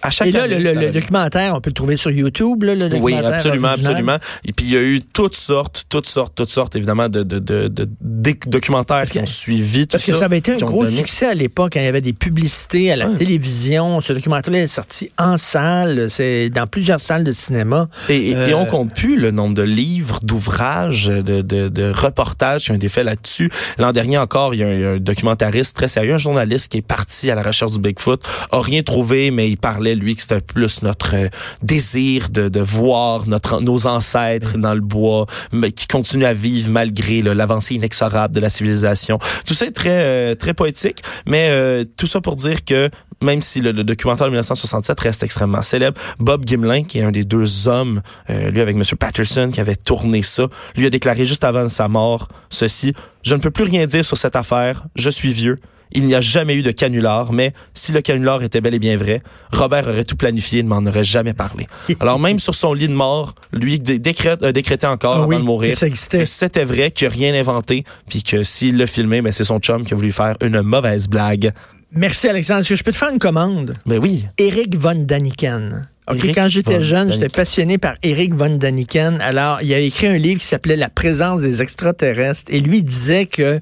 à 0.03 0.11
chaque 0.11 0.29
Et 0.29 0.33
là, 0.33 0.43
année, 0.45 0.55
le, 0.57 0.61
le- 0.61 0.65
ça 0.67 0.73
le 0.75 0.81
revient. 0.89 1.01
documentaire, 1.01 1.55
on 1.55 1.61
peut 1.61 1.71
le 1.71 1.75
trouver 1.75 1.97
sur 1.97 2.11
YouTube, 2.11 2.63
là, 2.65 2.75
le 2.75 2.97
Oui, 2.97 3.15
absolument, 3.15 3.69
original? 3.69 3.93
absolument. 3.93 4.17
Et 4.45 4.53
puis 4.53 4.67
il 4.67 4.73
y 4.73 4.77
a 4.77 4.83
eu 4.83 5.01
toutes 5.01 5.37
sortes, 5.37 5.85
toutes 5.89 6.07
sortes, 6.07 6.35
toutes 6.35 6.49
sortes, 6.51 6.77
évidemment, 6.77 7.09
de, 7.09 7.23
de, 7.23 7.39
de, 7.39 7.69
de- 7.69 7.89
des 8.01 8.39
documentaires 8.47 8.99
Parce 8.99 9.11
qui 9.11 9.19
ont 9.19 9.27
suivi 9.27 9.87
tout 9.87 9.93
Parce 9.93 10.05
que 10.05 10.15
ça 10.15 10.25
avait 10.27 10.39
été 10.39 10.53
un 10.53 10.57
gros 10.57 10.85
donné- 10.85 10.97
succès 10.97 11.27
à 11.27 11.35
l'époque 11.35 11.73
quand 11.75 11.81
il 11.81 11.85
y 11.85 11.89
avait 11.89 12.01
des 12.01 12.13
publicités 12.13 12.91
à 12.93 12.97
la 12.97 13.09
Ouais. 13.09 13.17
télévision. 13.17 14.01
Ce 14.01 14.13
documentaire 14.13 14.55
est 14.55 14.67
sorti 14.67 15.11
en 15.19 15.37
salle, 15.37 16.11
c'est 16.11 16.51
dans 16.51 16.67
plusieurs 16.67 17.01
salles 17.01 17.25
de 17.25 17.33
cinéma. 17.33 17.89
Et, 18.09 18.31
et- 18.31 18.37
Euh, 18.37 18.47
et 18.49 18.55
on 18.55 18.67
compte 18.67 18.95
plus 18.95 19.17
le 19.19 19.31
nombre 19.31 19.55
de 19.55 19.63
livres, 19.63 20.21
d'ouvrages, 20.23 21.07
de, 21.07 21.41
de, 21.43 21.91
reportages 21.93 22.65
qui 22.65 22.71
ont 22.73 22.75
été 22.75 22.89
faits 22.89 23.05
là-dessus. 23.05 23.51
L'an 23.79 23.93
dernier 23.93 24.19
encore, 24.19 24.55
il 24.55 24.61
y 24.61 24.63
a 24.63 24.69
un, 24.69 24.73
il 24.73 24.81
y 24.81 24.85
a 24.85 24.91
un 24.91 24.97
documentariste 24.99 25.75
très 25.77 25.89
sérieux, 25.89 26.15
un 26.15 26.19
journaliste 26.19 26.71
qui 26.71 26.79
est 26.79 26.83
parti 26.83 27.31
à 27.31 27.35
la 27.35 27.43
recherche 27.43 27.73
du 27.73 27.79
Bigfoot, 27.81 28.23
a 28.51 28.61
rien 28.61 28.83
trouvé, 28.83 29.28
mais 29.31 29.51
il 29.51 29.57
parlait, 29.57 29.95
lui, 29.95 30.15
que 30.15 30.23
c'était 30.23 30.41
plus 30.41 30.83
notre 30.83 31.15
euh, 31.15 31.29
désir 31.63 32.29
de, 32.31 32.61
voir 32.61 33.25
nos 33.61 33.87
ancêtres 33.87 34.59
dans 34.59 34.75
le 34.75 34.81
bois, 34.81 35.27
mais 35.53 35.71
qui 35.73 35.87
continuent 35.87 36.25
à 36.25 36.35
vivre 36.35 36.71
malgré 36.71 37.23
l'avancée 37.23 37.75
inexorable 37.75 38.35
de 38.35 38.41
la 38.41 38.51
civilisation. 38.51 39.19
Tout 39.47 39.55
ça 39.55 39.67
est 39.67 39.73
très, 39.73 39.91
euh, 39.91 40.35
très 40.35 40.55
poétique, 40.55 41.03
mais 41.27 41.49
euh, 41.51 41.85
tout 41.97 42.07
ça 42.07 42.21
pour 42.21 42.37
dire 42.37 42.65
que 42.65 42.91
même 43.21 43.43
si 43.43 43.61
le, 43.61 43.73
documentaire 43.73 44.27
de 44.27 44.31
1967 44.31 45.01
reste 45.01 45.23
extrêmement 45.23 45.63
célèbre, 45.63 46.01
Bob 46.19 46.47
Gimlin, 46.47 46.85
qui 46.85 46.99
est 46.99 47.03
un 47.03 47.11
des 47.11 47.25
deux 47.25 47.67
hommes, 47.67 48.01
lui 48.29 48.61
avec 48.61 48.77
M. 48.77 48.83
Patterson, 48.97 49.51
qui 49.53 49.61
avait 49.61 49.75
tourné 49.75 50.23
ça, 50.23 50.47
lui 50.77 50.87
a 50.87 50.91
déclaré 50.91 51.27
juste 51.27 51.43
avant 51.43 51.69
sa 51.69 51.89
mort 51.89 52.29
ceci, 52.49 52.95
je 53.23 53.35
ne 53.35 53.41
peux 53.41 53.51
plus 53.51 53.65
rien 53.65 53.87
dire 53.87 54.05
sur 54.05 54.17
cette 54.17 54.37
affaire, 54.37 54.87
je 54.95 55.11
suis 55.11 55.33
vieux. 55.33 55.59
Il 55.93 56.07
n'y 56.07 56.15
a 56.15 56.21
jamais 56.21 56.55
eu 56.55 56.63
de 56.63 56.71
canular, 56.71 57.33
mais 57.33 57.53
si 57.75 57.93
le 57.93 58.01
canular 58.01 58.43
était 58.43 58.61
bel 58.61 58.75
et 58.75 58.79
bien 58.79 58.97
vrai, 58.97 59.23
Robert 59.53 59.89
aurait 59.89 60.05
tout 60.05 60.17
planifié 60.17 60.61
et 60.61 60.63
ne 60.63 60.69
m'en 60.69 60.85
aurait 60.87 61.05
jamais 61.05 61.35
parlé. 61.35 61.67
Alors 62.01 62.19
même 62.19 62.39
sur 62.39 62.55
son 62.55 62.75
lit 62.75 62.89
de 62.89 62.93
mort, 62.95 63.35
lui 63.53 63.79
dé- 63.79 63.99
décrète, 63.99 64.43
a 64.43 64.53
décrété 64.53 64.87
encore 64.87 65.15
Ah 65.15 65.19
avant 65.19 65.27
oui, 65.29 65.37
de 65.37 65.43
mourir 65.43 65.79
que 65.79 66.25
c'était 66.27 66.65
vrai, 66.65 66.91
qu'il 66.91 67.09
n'a 67.09 67.15
rien 67.15 67.35
inventé, 67.35 67.85
puis 68.09 68.23
que 68.23 68.43
s'il 68.43 68.77
l'a 68.77 68.87
filmé, 68.87 69.23
ben 69.23 69.33
c'est 69.33 69.45
son 69.45 69.59
chum 69.59 69.85
qui 69.85 69.95
a 69.95 69.97
voulu 69.97 70.13
faire 70.13 70.37
une 70.43 70.61
mauvaise 70.63 71.09
blague. 71.09 71.53
Merci 71.93 72.29
Alexandre. 72.29 72.61
Est-ce 72.61 72.69
que 72.69 72.75
je 72.77 72.85
peux 72.85 72.93
te 72.93 72.97
faire 72.99 73.11
une 73.11 73.19
commande? 73.19 73.73
Mais 73.87 73.97
oui. 73.97 74.27
Eric 74.37 74.77
von 74.77 74.95
Daniken. 74.95 75.89
OK, 76.11 76.17
Eric 76.25 76.35
quand 76.35 76.49
j'étais 76.49 76.83
jeune, 76.85 77.13
j'étais 77.13 77.29
passionné 77.29 77.79
par 77.79 77.95
Eric 78.03 78.35
von 78.35 78.57
Daniken. 78.57 79.21
Alors, 79.21 79.61
il 79.63 79.73
a 79.75 79.79
écrit 79.79 80.07
un 80.07 80.17
livre 80.17 80.41
qui 80.41 80.47
s'appelait 80.47 80.77
La 80.77 80.89
présence 80.89 81.41
des 81.43 81.61
extraterrestres. 81.63 82.51
Et 82.53 82.61
lui 82.61 82.83
disait 82.83 83.27
que 83.27 83.61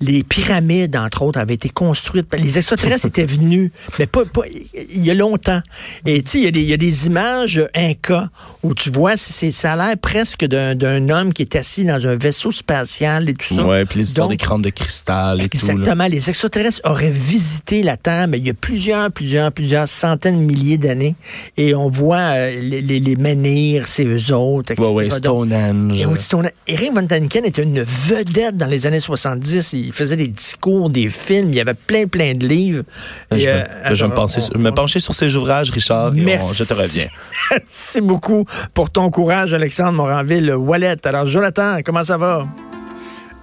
les 0.00 0.22
pyramides, 0.22 0.96
entre 0.96 1.22
autres, 1.22 1.38
avaient 1.38 1.54
été 1.54 1.68
construites. 1.68 2.26
Les 2.38 2.56
extraterrestres 2.58 3.06
étaient 3.12 3.26
venus, 3.26 3.70
mais 3.98 4.06
pas, 4.06 4.24
pas 4.24 4.42
il 4.90 5.04
y 5.04 5.10
a 5.10 5.14
longtemps. 5.14 5.60
Et 6.06 6.22
tu 6.22 6.30
sais, 6.30 6.38
il 6.38 6.44
y, 6.44 6.48
a 6.48 6.50
des- 6.50 6.62
il 6.62 6.68
y 6.68 6.72
a 6.74 6.76
des 6.76 7.06
images 7.06 7.62
Inca 7.74 8.30
où 8.62 8.74
tu 8.74 8.90
vois, 8.90 9.16
c'est, 9.16 9.52
ça 9.52 9.74
a 9.74 9.76
l'air 9.76 9.96
presque 9.96 10.44
d'un, 10.44 10.74
d'un 10.74 11.08
homme 11.10 11.32
qui 11.32 11.42
est 11.42 11.54
assis 11.56 11.84
dans 11.84 12.04
un 12.06 12.16
vaisseau 12.16 12.50
spatial 12.50 13.28
et 13.28 13.34
tout 13.34 13.54
ça. 13.54 13.64
Ouais, 13.64 13.84
puis 13.84 13.98
les 14.00 14.08
histoires 14.08 14.26
Donc, 14.28 14.36
des 14.38 14.44
crânes 14.44 14.62
de 14.62 14.70
cristal 14.70 15.40
et 15.40 15.48
tout. 15.48 15.56
là. 15.66 15.72
Exactement. 15.74 16.06
Les 16.08 16.28
extraterrestres 16.28 16.80
auraient 16.84 17.10
visité 17.10 17.82
la 17.84 17.96
Terre, 17.96 18.26
mais 18.28 18.38
il 18.38 18.46
y 18.46 18.50
a 18.50 18.54
plusieurs, 18.54 19.12
plusieurs, 19.12 19.52
plusieurs 19.52 19.88
centaines 19.88 20.38
de 20.40 20.44
milliers 20.44 20.78
d'années. 20.78 21.14
Et 21.56 21.74
on 21.74 21.88
voit 21.88 22.18
euh, 22.18 22.60
les, 22.60 22.80
les, 22.80 22.98
les 23.00 23.16
menhirs, 23.16 23.84
c'est 23.86 24.04
eux 24.04 24.34
autres. 24.34 24.72
Stonehenge. 25.08 26.00
et 26.00 26.06
oui, 26.06 26.18
Stone- 26.20 26.50
Eric 26.66 26.92
Von 26.94 27.02
Daniken 27.02 27.44
était 27.44 27.62
une 27.62 27.82
vedette 27.82 28.56
dans 28.56 28.66
les 28.66 28.86
années 28.86 29.00
70. 29.00 29.72
Il 29.74 29.92
faisait 29.92 30.16
des 30.16 30.28
discours, 30.28 30.90
des 30.90 31.08
films. 31.08 31.50
Il 31.50 31.56
y 31.56 31.60
avait 31.60 31.74
plein, 31.74 32.06
plein 32.06 32.34
de 32.34 32.46
livres. 32.46 32.82
je 33.30 33.36
Et, 33.36 33.48
euh, 33.48 33.64
me, 33.90 34.04
on- 34.04 34.10
penser, 34.10 34.40
on- 34.54 34.58
me 34.58 34.70
pencher 34.70 34.98
sur 35.00 35.14
ces 35.14 35.36
ouvrages, 35.36 35.70
Richard, 35.70 36.14
et 36.16 36.20
on- 36.20 36.24
Merci. 36.24 36.54
je 36.56 36.64
te 36.64 36.74
reviens. 36.74 37.06
Merci 37.50 38.00
beaucoup 38.00 38.44
pour 38.74 38.90
ton 38.90 39.10
courage, 39.10 39.52
Alexandre 39.54 39.92
Moranville. 39.92 40.52
Wallet. 40.54 40.96
Alors, 41.06 41.26
Jonathan, 41.26 41.78
comment 41.84 42.04
ça 42.04 42.16
va? 42.16 42.46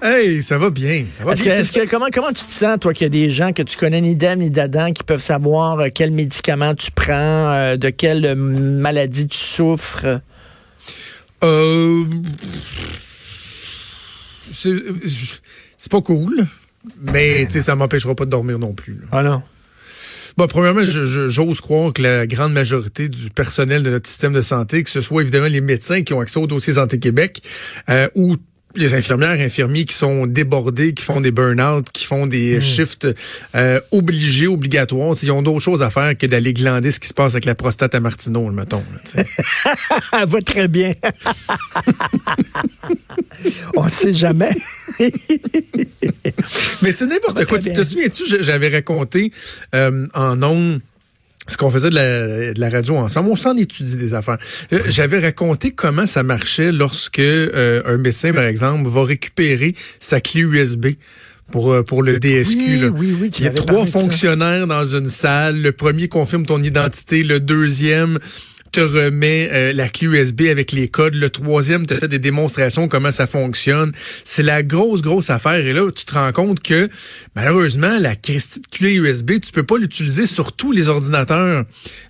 Hey, 0.02 0.44
ça 0.44 0.58
va 0.58 0.70
bien. 0.70 1.06
Ça 1.18 1.24
va 1.24 1.36
que, 1.36 1.42
bien. 1.44 1.64
que- 1.64 1.90
comment, 1.90 2.08
comment 2.14 2.28
tu 2.28 2.36
te 2.46 2.52
sens, 2.52 2.78
toi, 2.80 2.94
qu'il 2.94 3.06
y 3.06 3.08
a 3.08 3.10
des 3.10 3.30
gens 3.32 3.54
que 3.54 3.64
tu 3.64 3.78
connais 3.78 4.02
ni 4.02 4.16
d'Ève 4.16 4.38
ni 4.38 4.50
d'Adam 4.52 4.92
qui 4.92 5.04
peuvent 5.04 5.22
savoir 5.22 5.80
euh, 5.80 5.88
quel 5.94 6.12
médicament 6.12 6.76
tu 6.76 6.92
prends, 6.92 7.14
euh, 7.14 7.78
de 7.78 7.90
quelle 7.90 8.26
euh, 8.26 8.36
maladie 8.36 9.28
tu 9.28 9.38
souffres? 9.38 10.06
Euh, 11.44 12.04
c'est 14.52 15.92
pas 15.92 16.02
cool, 16.02 16.46
mais 17.02 17.48
ça 17.50 17.76
m'empêchera 17.76 18.16
pas 18.16 18.26
de 18.26 18.30
dormir 18.32 18.60
non 18.60 18.74
plus. 18.74 18.94
là. 18.96 19.08
Ah 19.12 19.24
non? 19.24 19.44
Bon, 20.38 20.48
premièrement, 20.48 20.84
j'ose 20.84 21.62
croire 21.62 21.94
que 21.94 22.02
la 22.02 22.28
grande 22.28 22.52
majorité 22.52 23.08
du 23.08 23.30
personnel 23.30 23.84
de 23.84 23.90
notre 23.90 24.10
système 24.10 24.34
de 24.34 24.42
santé, 24.42 24.84
que 24.84 24.90
ce 24.90 25.00
soit 25.00 25.22
évidemment 25.22 25.48
les 25.48 25.62
médecins 25.62 26.02
qui 26.02 26.14
ont 26.14 26.20
accès 26.20 26.40
au 26.40 26.48
dossier 26.48 26.74
Santé 26.74 27.00
Québec, 27.00 27.42
euh, 27.90 28.10
ou 28.16 28.36
les 28.76 28.94
infirmières, 28.94 29.40
infirmiers 29.40 29.86
qui 29.86 29.96
sont 29.96 30.28
débordés, 30.28 30.94
qui 30.94 31.04
font 31.04 31.22
des 31.22 31.32
burn-out, 31.32 31.88
qui 31.94 32.04
font 32.06 32.28
des 32.28 32.60
shifts 32.60 33.08
euh, 33.56 33.80
obligés, 33.92 34.48
obligatoires. 34.48 35.16
Ils 35.24 35.32
ont 35.32 35.42
d'autres 35.42 35.62
choses 35.62 35.82
à 35.82 35.90
faire 35.90 36.18
que 36.18 36.26
d'aller 36.26 36.54
glander 36.54 36.92
ce 36.92 37.00
qui 37.00 37.08
se 37.08 37.14
passe 37.14 37.34
avec 37.34 37.46
la 37.46 37.56
prostate 37.56 37.96
à 37.96 38.02
Martineau, 38.02 38.50
le 38.50 38.56
mettons. 38.56 38.84
là, 40.12 40.26
va 40.26 40.42
très 40.42 40.68
bien. 40.68 40.92
On 43.76 43.86
ne 43.86 43.90
sait 43.90 44.14
jamais. 44.14 44.52
Mais 46.82 46.92
c'est 46.92 47.06
n'importe 47.06 47.46
quoi. 47.46 47.60
Tu 47.60 47.74
te 47.74 47.84
souviens-tu, 47.84 48.24
j'avais 48.42 48.70
raconté 48.70 49.32
euh, 49.74 50.08
en 50.14 50.42
ondes 50.44 50.82
ce 51.48 51.58
qu'on 51.58 51.70
faisait 51.70 51.90
de 51.90 51.96
la, 51.96 52.54
de 52.54 52.60
la 52.60 52.70
radio 52.70 52.98
ensemble. 52.98 53.30
On 53.30 53.36
s'en 53.36 53.56
étudie 53.56 53.98
des 53.98 54.14
affaires. 54.14 54.38
Euh, 54.74 54.80
J'avais 54.90 55.20
raconté 55.20 55.72
comment 55.72 56.06
ça 56.06 56.24
marchait 56.24 56.72
lorsque 56.72 57.20
euh, 57.20 57.84
un 57.86 57.98
médecin, 57.98 58.34
par 58.34 58.46
exemple, 58.46 58.90
va 58.90 59.04
récupérer 59.04 59.76
sa 60.00 60.22
clé 60.22 60.42
USB. 60.42 60.88
Pour, 61.52 61.72
euh, 61.72 61.84
pour 61.84 62.02
le 62.02 62.18
DSQ. 62.18 62.56
Oui, 62.58 62.80
là. 62.80 62.88
oui, 62.88 63.16
oui, 63.22 63.32
Il 63.38 63.46
y 63.46 63.48
a 63.48 63.52
trois 63.52 63.86
fonctionnaires 63.86 64.66
dans 64.66 64.84
une 64.84 65.08
salle. 65.08 65.62
Le 65.62 65.72
premier 65.72 66.08
confirme 66.08 66.44
ton 66.44 66.64
identité. 66.64 67.22
Le 67.22 67.40
deuxième 67.40 68.18
te 68.76 68.82
remet 68.82 69.50
euh, 69.54 69.72
la 69.72 69.88
clé 69.88 70.08
USB 70.08 70.42
avec 70.52 70.74
les 70.74 70.90
codes. 70.90 71.16
Le 71.16 71.30
troisième 71.30 71.86
te 71.86 71.94
fait 71.96 72.10
des 72.10 72.20
démonstrations 72.20 72.90
comment 72.90 73.12
ça 73.12 73.26
fonctionne. 73.26 73.94
C'est 74.26 74.44
la 74.44 74.64
grosse, 74.64 75.02
grosse 75.02 75.30
affaire. 75.30 75.66
Et 75.66 75.72
là, 75.72 75.90
tu 75.96 76.04
te 76.04 76.14
rends 76.14 76.34
compte 76.34 76.60
que 76.60 76.90
malheureusement, 77.36 77.98
la 78.00 78.16
clé 78.16 78.92
USB, 78.92 79.40
tu 79.42 79.54
peux 79.54 79.64
pas 79.64 79.78
l'utiliser 79.78 80.26
sur 80.26 80.52
tous 80.52 80.74
les 80.74 80.90
ordinateurs 80.90 81.64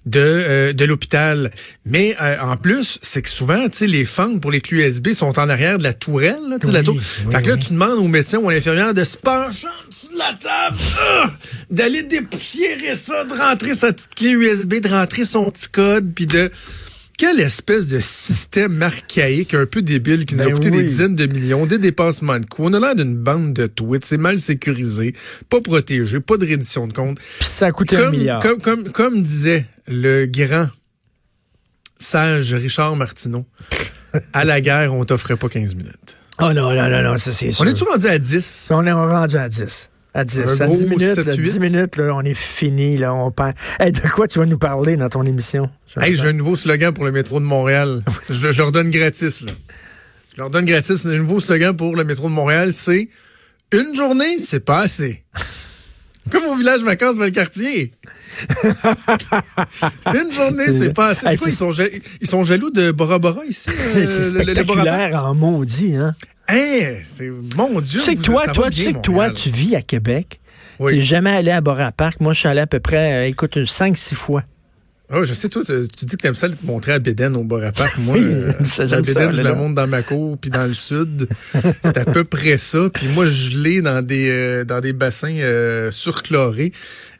de, 0.08 0.20
euh, 0.20 0.74
de 0.74 0.86
l'hôpital. 0.86 1.52
Mais 1.86 2.16
euh, 2.20 2.38
en 2.42 2.58
plus, 2.58 2.98
c'est 3.04 3.22
que 3.22 3.30
souvent, 3.30 3.70
tu 3.70 3.78
sais, 3.78 3.88
les 3.88 4.04
fans 4.04 4.40
pour 4.40 4.50
les 4.50 4.62
clés 4.62 4.88
USB 4.88 5.10
sont 5.10 5.38
en 5.38 5.50
arrière 5.50 5.78
de 5.78 5.84
la 5.84 5.94
tourelle. 5.94 6.40
Là, 6.50 6.58
la 6.72 6.82
tour. 6.82 6.96
oui, 6.96 7.02
fait 7.32 7.42
que 7.44 7.50
là, 7.50 7.56
oui. 7.56 7.60
tu 7.60 7.74
demandes 7.74 8.00
au 8.00 8.08
médecin 8.08 8.40
ou 8.40 8.50
à 8.50 8.54
l'infirmière 8.54 8.96
de 8.96 9.04
se 9.04 9.18
pencher 9.18 9.68
en 9.68 9.90
dessous 9.90 10.12
de 10.12 10.18
la 10.18 10.34
table, 10.34 10.78
ah, 11.00 11.32
d'aller 11.72 12.04
dépoussiérer 12.04 12.96
ça, 12.96 13.24
de 13.26 13.34
rentrer 13.34 13.74
sa 13.74 13.94
petite 13.94 14.16
clé 14.16 14.30
USB, 14.32 14.76
de 14.82 14.90
rentrer 14.90 15.26
son 15.26 15.50
petit 15.50 15.70
code, 15.70 16.14
puis 16.14 16.28
de... 16.28 16.52
Quelle 17.18 17.40
espèce 17.40 17.88
de 17.88 18.02
système 18.02 18.84
archaïque, 18.84 19.54
un 19.54 19.66
peu 19.66 19.82
débile, 19.82 20.26
qui 20.26 20.36
nous 20.36 20.42
a 20.42 20.46
Ben 20.48 20.54
coûté 20.54 20.70
des 20.70 20.84
dizaines 20.84 21.16
de 21.16 21.26
millions, 21.28 21.66
des 21.66 21.78
dépassements 21.78 22.38
de 22.40 22.46
coûts. 22.46 22.64
On 22.66 22.74
a 22.74 22.80
l'air 22.82 22.94
d'une 22.94 23.16
bande 23.16 23.54
de 23.54 23.68
tweets, 23.68 24.04
c'est 24.04 24.18
mal 24.18 24.38
sécurisé, 24.38 25.16
pas 25.50 25.62
protégé, 25.62 26.20
pas 26.20 26.36
de 26.36 26.46
reddition 26.46 26.88
de 26.88 26.94
compte. 26.94 27.18
Puis 27.20 27.48
ça 27.48 27.68
a 27.68 27.72
coûté 27.72 27.96
un 27.96 28.02
Comme, 28.02 28.18
milliard. 28.18 28.42
comme, 28.42 28.60
comme, 28.62 28.92
comme 28.92 29.22
disait 29.22 29.66
le 29.88 30.26
grand 30.26 30.68
sage 31.98 32.54
Richard 32.54 32.98
Martineau, 32.98 33.46
à 34.34 34.44
la 34.44 34.60
guerre, 34.60 34.94
on 34.94 35.06
t'offrait 35.06 35.38
pas 35.38 35.48
15 35.48 35.74
minutes. 35.76 36.18
Oh 36.42 36.52
non, 36.52 36.74
non, 36.74 36.90
non, 36.90 37.02
non, 37.02 37.16
ça 37.16 37.32
c'est 37.32 37.50
sûr. 37.54 37.64
On 37.64 37.70
est-tu 37.70 37.86
rendu 37.86 38.08
à 38.08 38.20
10? 38.20 38.68
On 38.72 38.86
est 38.86 38.92
rendu 38.92 39.38
à 39.38 39.48
10. 39.48 39.90
À 40.16 40.24
10. 40.24 40.40
Un 40.40 40.62
à 40.62 40.66
gros 40.68 40.76
10 40.76 40.86
minutes, 40.86 41.02
7, 41.16 41.26
là, 41.26 41.34
8. 41.36 41.42
10 41.44 41.60
minutes, 41.60 41.98
là, 41.98 42.16
on 42.16 42.22
est 42.22 42.34
fini. 42.34 42.98
Là, 42.98 43.14
on 43.14 43.32
perd. 43.32 43.54
Hey, 43.80 43.92
de 43.92 44.00
quoi 44.00 44.28
tu 44.30 44.40
vas 44.40 44.46
nous 44.46 44.58
parler 44.58 44.96
dans 44.96 45.10
ton 45.10 45.24
émission? 45.26 45.70
Hey, 46.00 46.16
j'ai 46.16 46.30
un 46.30 46.34
nouveau 46.34 46.56
slogan 46.56 46.94
pour 46.94 47.04
le 47.04 47.12
métro 47.12 47.40
de 47.42 47.46
Montréal. 47.46 48.02
je, 48.30 48.52
je 48.52 48.58
leur 48.58 48.72
donne 48.72 48.90
gratis, 48.90 49.42
là. 49.42 49.52
Je 50.34 50.42
leur 50.42 50.50
donne 50.50 50.66
gratis. 50.66 51.06
Un 51.06 51.18
nouveau 51.18 51.40
slogan 51.42 51.76
pour 51.76 51.96
le 51.98 52.06
métro 52.06 52.30
de 52.30 52.34
Montréal, 52.34 52.72
c'est 52.72 53.10
Une 53.74 53.94
journée, 53.94 54.40
c'est 54.44 54.64
pas 54.64 54.80
assez. 54.80 55.22
Comme 56.32 56.44
au 56.46 56.56
village 56.56 56.82
vacances 56.82 57.18
quartier. 57.34 57.92
Une 58.64 60.32
journée, 60.32 60.72
c'est 60.72 60.94
pas 60.94 61.10
assez. 61.10 61.22
C'est 61.28 61.32
Hey, 61.34 61.38
quoi, 61.38 61.50
ils, 61.50 61.54
sont, 61.54 61.72
ils 62.22 62.28
sont 62.28 62.44
jaloux 62.44 62.70
de 62.72 62.92
Bora 62.92 63.20
Bora 63.20 63.46
ici? 63.46 63.70
euh, 63.96 64.08
c'est 64.10 64.32
le- 64.34 64.40
le- 64.44 64.54
le 64.54 64.64
Bora 64.64 64.84
Bora? 64.84 64.94
spectaculaire 64.96 65.26
en 65.26 65.36
maudit, 65.36 65.96
hein? 65.96 66.16
Hey, 66.48 67.00
c'est 67.04 67.32
mon 67.56 67.80
Dieu. 67.82 68.00
Tu 68.00 68.06
sais 68.06 68.16
que 68.16 68.22
toi, 68.22 68.48
toi, 68.48 68.70
tu 68.70 68.82
sais 68.84 68.94
que 68.94 69.00
toi, 69.00 69.32
tu 69.32 69.50
vis 69.50 69.76
à 69.76 69.82
Québec. 69.82 70.40
Oui. 70.80 70.92
Tu 70.92 70.98
n'es 70.98 71.04
jamais 71.04 71.32
allé 71.32 71.52
à 71.52 71.62
Bora 71.62 71.92
Park. 71.92 72.20
Moi, 72.20 72.34
je 72.34 72.40
suis 72.40 72.48
allé 72.48 72.60
à 72.60 72.68
peu 72.68 72.80
près, 72.80 73.26
euh, 73.26 73.28
écoute, 73.28 73.58
5-6 73.58 74.14
fois. 74.14 74.44
Ah, 75.08 75.24
je 75.24 75.36
sais, 75.36 75.50
toi, 75.50 75.62
tu, 75.64 75.72
tu 75.96 76.06
dis 76.06 76.18
que 76.18 76.22
t'aimes 76.24 76.36
ça 76.36 76.50
te 76.50 76.56
montrer 76.66 76.94
à 76.94 77.00
Bédène 77.00 77.36
au 77.36 77.44
Bora 77.44 77.72
Park. 77.72 77.98
Moi, 78.00 78.18
euh, 78.18 78.52
ça, 78.64 78.84
à 78.84 78.88
ça, 78.88 79.02
Bédène, 79.02 79.36
je 79.36 79.42
la 79.44 79.52
là. 79.52 79.56
monte 79.56 79.76
dans 79.76 79.88
ma 79.88 80.02
cour, 80.02 80.38
puis 80.38 80.50
dans 80.50 80.66
le 80.66 80.74
sud. 80.74 81.28
C'est 81.84 81.98
à 81.98 82.06
peu 82.06 82.24
près 82.24 82.58
ça. 82.58 82.90
Puis 82.92 83.08
moi, 83.10 83.28
je 83.28 83.58
l'ai 83.58 83.82
dans 83.82 84.04
des 84.04 84.30
euh, 84.30 84.64
dans 84.64 84.82
des 84.82 84.94
bassins 84.94 85.36
euh, 85.38 85.92
surchlorés. 85.92 86.72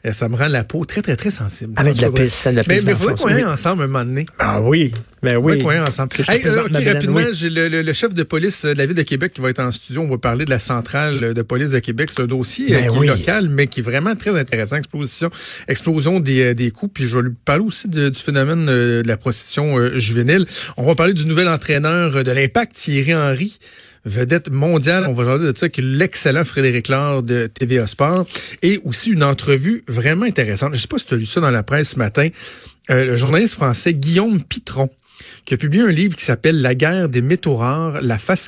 Et 0.06 0.12
ça 0.12 0.28
me 0.28 0.36
rend 0.36 0.46
la 0.46 0.62
peau 0.62 0.84
très, 0.84 1.02
très, 1.02 1.16
très 1.16 1.30
sensible. 1.30 1.72
Avec 1.74 1.96
de 1.96 2.02
la 2.02 2.10
de 2.10 2.14
la 2.16 2.22
Mais 2.68 2.76
pisse 2.76 2.84
mais 2.84 2.92
il 2.92 2.96
faudrait 2.96 3.14
qu'on 3.16 3.26
aille 3.26 3.44
ensemble 3.44 3.82
un 3.82 3.86
moment 3.88 4.04
donné? 4.04 4.24
Ah 4.38 4.60
oui, 4.62 4.92
ben 5.20 5.36
oui. 5.36 5.58
Qu'on 5.58 5.72
ensemble. 5.82 6.10
Hey, 6.28 6.46
euh, 6.46 6.62
rapidement, 6.62 7.16
oui. 7.16 7.24
j'ai 7.32 7.50
le, 7.50 7.66
le- 7.66 7.82
le 7.82 7.92
chef 7.92 8.14
de 8.14 8.22
police 8.22 8.64
euh, 8.66 8.72
de 8.72 8.78
la 8.78 8.86
ville 8.86 8.94
de 8.94 9.02
Québec 9.02 9.32
qui 9.32 9.40
va 9.40 9.50
être 9.50 9.58
en 9.58 9.72
studio. 9.72 10.02
On 10.02 10.08
va 10.08 10.18
parler 10.18 10.44
de 10.44 10.50
la 10.50 10.60
centrale 10.60 11.34
de 11.34 11.42
police 11.42 11.70
de 11.70 11.80
Québec. 11.80 12.10
C'est 12.14 12.22
un 12.22 12.26
dossier 12.28 12.72
euh, 12.72 12.78
Ben 12.82 12.86
qui 12.92 12.98
oui. 12.98 13.06
est 13.08 13.10
local, 13.16 13.48
mais 13.48 13.66
qui 13.66 13.80
est 13.80 13.82
vraiment 13.82 14.14
très 14.14 14.38
intéressant. 14.38 14.76
Explosion, 14.76 15.28
explosion 15.66 16.20
des, 16.20 16.40
euh, 16.42 16.54
des 16.54 16.70
coûts. 16.70 16.86
Puis 16.86 17.08
je 17.08 17.16
vais 17.16 17.24
lui 17.24 17.34
parler 17.44 17.64
aussi 17.64 17.88
de- 17.88 18.08
du 18.08 18.20
phénomène 18.20 18.68
euh, 18.68 19.02
de 19.02 19.08
la 19.08 19.16
prostitution 19.16 19.76
euh, 19.76 19.98
juvénile. 19.98 20.46
On 20.76 20.84
va 20.84 20.94
parler 20.94 21.14
du 21.14 21.26
nouvel 21.26 21.48
entraîneur 21.48 22.14
euh, 22.14 22.22
de 22.22 22.30
l'Impact, 22.30 22.74
Thierry 22.76 23.12
Henry. 23.14 23.58
Vedette 24.06 24.50
mondiale, 24.50 25.04
on 25.08 25.12
va 25.12 25.24
jaser 25.24 25.52
de 25.52 25.58
ça 25.58 25.66
l'excellent 25.78 26.44
Frédéric 26.44 26.86
Laure 26.86 27.24
de 27.24 27.48
TVA 27.48 27.88
Sport 27.88 28.24
et 28.62 28.80
aussi 28.84 29.10
une 29.10 29.24
entrevue 29.24 29.82
vraiment 29.88 30.26
intéressante. 30.26 30.74
Je 30.74 30.80
sais 30.80 30.86
pas 30.86 30.98
si 30.98 31.06
tu 31.06 31.14
as 31.14 31.16
lu 31.16 31.26
ça 31.26 31.40
dans 31.40 31.50
la 31.50 31.64
presse 31.64 31.90
ce 31.90 31.98
matin. 31.98 32.28
Euh, 32.90 33.04
le 33.04 33.16
journaliste 33.16 33.54
français 33.54 33.94
Guillaume 33.94 34.40
Pitron 34.40 34.90
qui 35.44 35.54
a 35.54 35.56
publié 35.56 35.82
un 35.82 35.90
livre 35.90 36.16
qui 36.16 36.24
s'appelle 36.24 36.62
La 36.62 36.74
guerre 36.74 37.08
des 37.08 37.22
métaux 37.22 37.56
rares, 37.56 38.00
la 38.00 38.18
face 38.18 38.46